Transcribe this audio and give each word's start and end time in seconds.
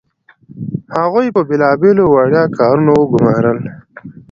هغوی 0.99 1.23
یې 1.27 1.33
په 1.35 1.41
بیلابیلو 1.49 2.03
وړيا 2.09 2.43
کارونو 2.57 2.91
وګمارل. 2.97 3.57